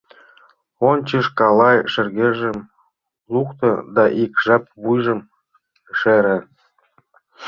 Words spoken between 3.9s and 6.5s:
да ик жап вуйжым шере.